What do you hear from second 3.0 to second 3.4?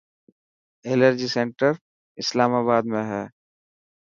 هي.